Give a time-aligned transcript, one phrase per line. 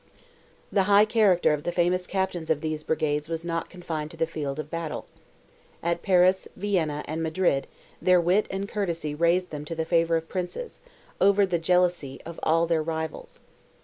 [0.71, 4.25] The high character of the famous captains of these brigades was not confined to the
[4.25, 5.05] field of battle.
[5.83, 7.67] At Paris, Vienna, and Madrid,
[8.01, 10.81] their wit and courtesy raised them to the favour of princes,
[11.21, 13.41] over the jealousy of all their rivals.